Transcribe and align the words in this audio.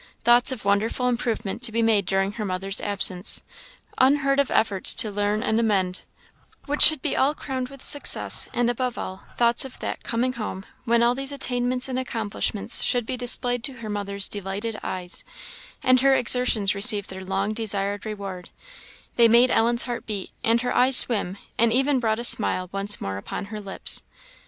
Thoughts 0.23 0.51
of 0.51 0.65
wonderful 0.65 1.07
improvement 1.07 1.61
to 1.61 1.71
be 1.71 1.83
made 1.83 2.07
during 2.07 2.31
her 2.31 2.43
mother's 2.43 2.81
absence; 2.81 3.43
of 3.99 4.07
unheard 4.13 4.39
of 4.39 4.49
efforts 4.49 4.95
to 4.95 5.11
learn 5.11 5.43
and 5.43 5.59
amend, 5.59 6.01
which 6.65 6.81
should 6.81 7.05
all 7.15 7.33
be 7.35 7.39
crowned 7.39 7.69
with 7.69 7.83
success; 7.83 8.47
and, 8.51 8.67
above 8.67 8.97
all, 8.97 9.25
thoughts 9.37 9.63
of 9.63 9.77
that 9.77 10.01
"coming 10.03 10.33
home," 10.33 10.65
when 10.85 11.03
all 11.03 11.13
these 11.13 11.31
attainments 11.31 11.87
and 11.87 11.99
accomplishments 11.99 12.81
should 12.81 13.05
be 13.05 13.15
displayed 13.15 13.63
to 13.63 13.73
her 13.73 13.89
mother's 13.89 14.27
delighted 14.27 14.79
eyes, 14.81 15.23
and 15.83 15.99
her 16.01 16.15
exertions 16.15 16.73
receive 16.73 17.05
their 17.09 17.23
long 17.23 17.53
desired 17.53 18.03
reward; 18.03 18.49
they 19.17 19.27
made 19.27 19.51
Ellen's 19.51 19.83
heart 19.83 20.07
beat, 20.07 20.31
and 20.43 20.61
her 20.61 20.73
eyes 20.75 20.97
swim, 20.97 21.37
and 21.59 21.71
even 21.71 21.99
brought 21.99 22.17
a 22.17 22.23
smile 22.23 22.69
once 22.71 22.99
more 23.01 23.17
upon 23.17 23.45
her 23.53 23.61
lips. 23.61 24.01